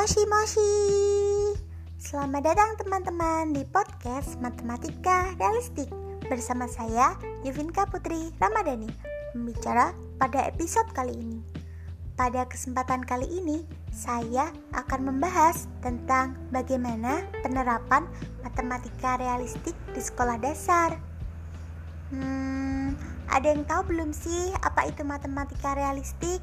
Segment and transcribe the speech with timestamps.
[0.00, 0.72] Moshi Moshi
[2.00, 5.92] Selamat datang teman-teman di podcast Matematika Realistik.
[6.24, 8.88] Bersama saya Yuvinka Putri Ramadhani
[9.36, 11.44] Membicara pada episode kali ini.
[12.16, 18.08] Pada kesempatan kali ini Saya akan membahas tentang bagaimana penerapan
[18.40, 20.96] matematika realistik di sekolah dasar.
[22.08, 22.96] Hmm,
[23.28, 26.40] ada yang tahu belum sih apa itu matematika realistik?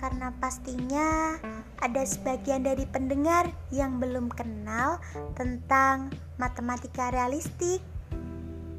[0.00, 1.36] Karena pastinya
[1.84, 4.96] ada sebagian dari pendengar yang belum kenal
[5.36, 6.08] tentang
[6.40, 7.84] matematika realistik.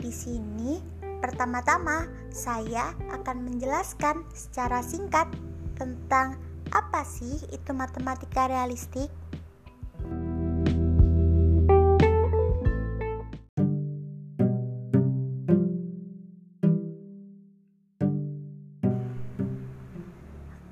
[0.01, 0.81] Di sini,
[1.21, 5.29] pertama-tama saya akan menjelaskan secara singkat
[5.77, 6.41] tentang
[6.73, 9.13] apa sih itu matematika realistik.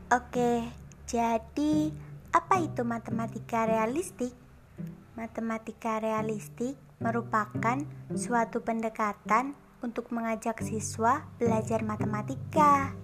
[0.09, 0.65] Oke,
[1.05, 1.93] jadi
[2.33, 4.33] apa itu matematika realistik?
[5.13, 7.77] Matematika realistik merupakan
[8.17, 9.53] suatu pendekatan
[9.85, 12.97] untuk mengajak siswa belajar matematika.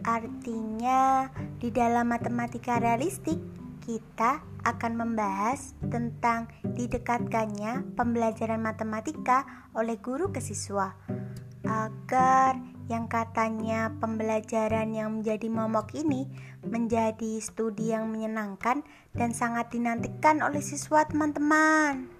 [0.00, 1.28] Artinya,
[1.60, 3.36] di dalam matematika realistik,
[3.84, 9.44] kita akan membahas tentang didekatkannya pembelajaran matematika
[9.76, 10.96] oleh guru ke siswa
[11.68, 16.26] agar yang katanya pembelajaran yang menjadi momok ini
[16.66, 18.82] menjadi studi yang menyenangkan
[19.14, 22.10] dan sangat dinantikan oleh siswa teman-teman.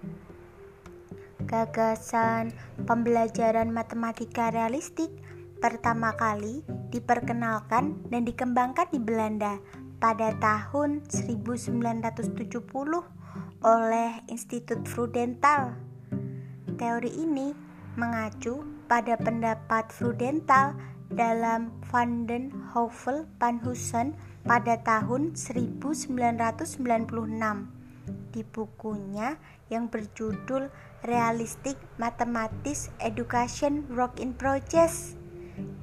[1.43, 2.55] Gagasan
[2.87, 5.11] pembelajaran matematika realistik
[5.59, 9.59] pertama kali diperkenalkan dan dikembangkan di Belanda
[9.99, 12.31] pada tahun 1970
[13.61, 15.75] oleh Institut Frudental.
[16.79, 17.51] Teori ini
[17.99, 20.75] mengacu pada pendapat Frudental
[21.07, 26.11] dalam Van den Heuvel Panhusen pada tahun 1996
[28.35, 29.39] di bukunya
[29.71, 30.67] yang berjudul
[31.07, 35.15] Realistic Mathematics Education Work in Progress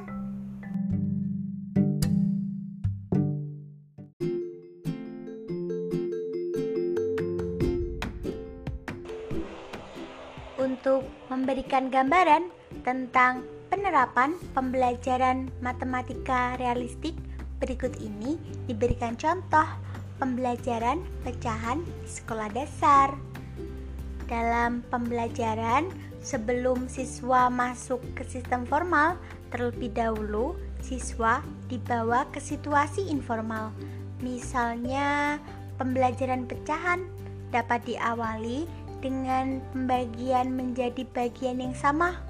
[10.56, 12.48] Untuk memberikan gambaran
[12.88, 17.14] tentang penerapan pembelajaran matematika realistik
[17.62, 19.70] berikut ini diberikan contoh
[20.18, 23.14] pembelajaran pecahan di sekolah dasar.
[24.26, 25.94] Dalam pembelajaran,
[26.26, 29.16] sebelum siswa masuk ke sistem formal,
[29.54, 31.40] terlebih dahulu siswa
[31.70, 33.72] dibawa ke situasi informal.
[34.20, 35.38] Misalnya,
[35.78, 37.06] pembelajaran pecahan
[37.54, 38.68] dapat diawali
[39.00, 42.27] dengan pembagian menjadi bagian yang sama.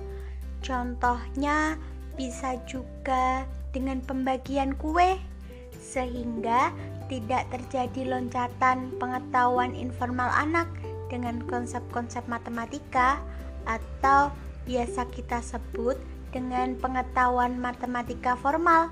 [0.62, 1.78] Contohnya
[2.18, 5.22] bisa juga dengan pembagian kue,
[5.78, 6.74] sehingga
[7.08, 10.68] tidak terjadi loncatan pengetahuan informal anak
[11.08, 13.22] dengan konsep-konsep matematika
[13.64, 14.34] atau
[14.68, 15.96] biasa kita sebut
[16.36, 18.92] dengan pengetahuan matematika formal.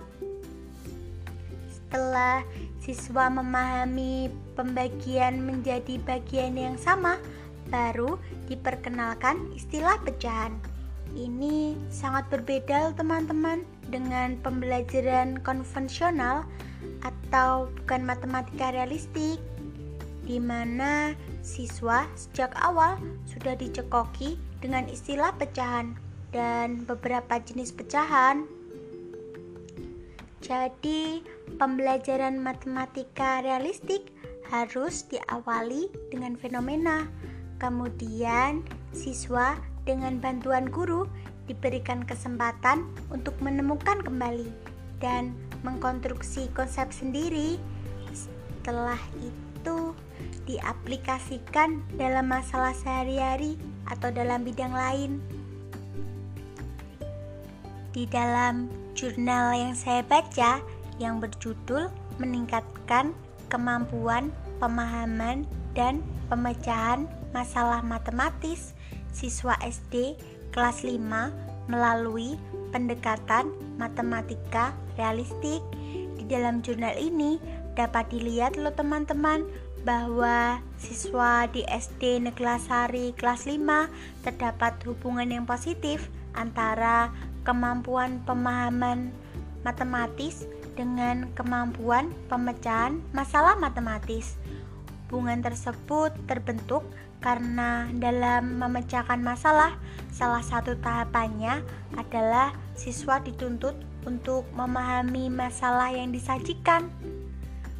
[1.68, 2.44] Setelah
[2.80, 7.20] siswa memahami pembagian menjadi bagian yang sama,
[7.68, 8.16] baru
[8.48, 10.75] diperkenalkan istilah pecahan.
[11.16, 16.44] Ini sangat berbeda teman-teman dengan pembelajaran konvensional
[17.08, 19.40] atau bukan matematika realistik
[20.28, 25.96] di mana siswa sejak awal sudah dicekoki dengan istilah pecahan
[26.36, 28.44] dan beberapa jenis pecahan.
[30.44, 31.24] Jadi,
[31.58, 34.12] pembelajaran matematika realistik
[34.52, 37.10] harus diawali dengan fenomena.
[37.58, 38.62] Kemudian,
[38.94, 41.06] siswa dengan bantuan guru
[41.46, 44.50] diberikan kesempatan untuk menemukan kembali
[44.98, 47.62] dan mengkonstruksi konsep sendiri.
[48.12, 49.94] Setelah itu,
[50.50, 53.58] diaplikasikan dalam masalah sehari-hari
[53.90, 55.22] atau dalam bidang lain.
[57.94, 58.68] Di dalam
[58.98, 60.60] jurnal yang saya baca
[61.00, 63.12] yang berjudul Meningkatkan
[63.52, 65.44] Kemampuan Pemahaman
[65.76, 66.00] dan
[66.32, 68.76] Pemecahan Masalah Matematis
[69.16, 70.20] Siswa SD
[70.52, 72.36] kelas 5 melalui
[72.76, 73.48] pendekatan
[73.80, 75.64] matematika realistik.
[76.20, 77.40] Di dalam jurnal ini
[77.80, 79.48] dapat dilihat loh teman-teman
[79.88, 87.14] bahwa siswa di SD Neglasari kelas 5 terdapat hubungan yang positif antara
[87.48, 89.16] kemampuan pemahaman
[89.64, 90.44] matematis
[90.76, 94.36] dengan kemampuan pemecahan masalah matematis.
[95.08, 96.84] Hubungan tersebut terbentuk
[97.26, 99.74] karena dalam memecahkan masalah,
[100.14, 101.66] salah satu tahapannya
[101.98, 103.74] adalah siswa dituntut
[104.06, 106.86] untuk memahami masalah yang disajikan.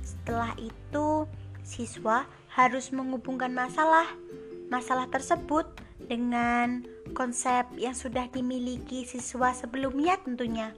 [0.02, 1.30] Setelah itu,
[1.62, 4.10] siswa harus menghubungkan masalah
[4.74, 5.70] masalah tersebut
[6.10, 6.82] dengan
[7.14, 10.74] konsep yang sudah dimiliki siswa sebelumnya tentunya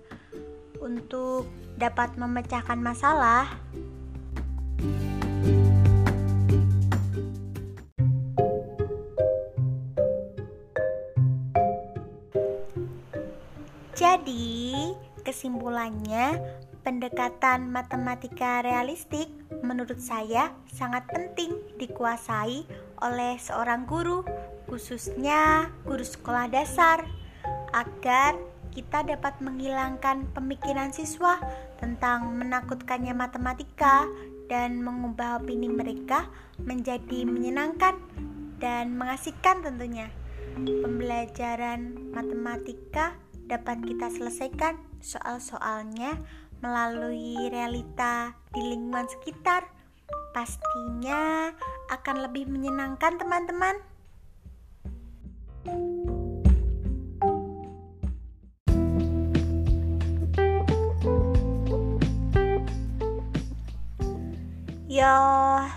[0.84, 1.48] untuk
[1.80, 3.48] dapat memecahkan masalah
[13.98, 14.94] Jadi,
[15.26, 16.38] kesimpulannya,
[16.86, 19.26] pendekatan matematika realistik
[19.66, 22.62] menurut saya sangat penting dikuasai
[23.02, 24.22] oleh seorang guru
[24.70, 27.10] khususnya guru sekolah dasar,
[27.74, 28.38] agar
[28.70, 31.42] kita dapat menghilangkan pemikiran siswa
[31.82, 34.06] tentang menakutkannya matematika
[34.46, 36.30] dan mengubah opini mereka
[36.62, 37.98] menjadi menyenangkan
[38.62, 40.14] dan mengasihkan tentunya.
[40.58, 43.18] Pembelajaran matematika
[43.48, 46.20] dapat kita selesaikan soal-soalnya
[46.60, 49.72] melalui realita di lingkungan sekitar.
[50.36, 51.52] Pastinya
[51.90, 53.80] akan lebih menyenangkan, teman-teman.
[64.88, 65.14] Ya,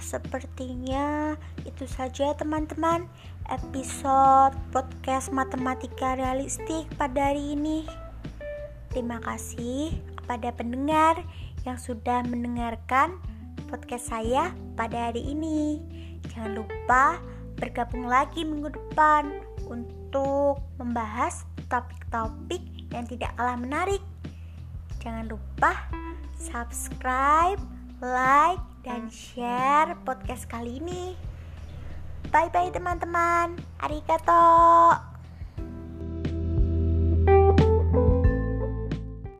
[0.00, 1.36] sepertinya
[1.68, 3.04] itu saja teman-teman
[3.50, 7.82] episode podcast matematika realistik pada hari ini.
[8.94, 11.18] Terima kasih kepada pendengar
[11.66, 13.18] yang sudah mendengarkan
[13.66, 15.82] podcast saya pada hari ini.
[16.30, 17.18] Jangan lupa
[17.58, 22.62] bergabung lagi minggu depan untuk membahas topik-topik
[22.94, 24.02] yang tidak kalah menarik.
[25.02, 25.90] Jangan lupa
[26.38, 27.58] subscribe,
[27.98, 31.29] like, dan share podcast kali ini.
[32.28, 33.56] Bye bye teman-teman.
[33.80, 35.09] Arigato.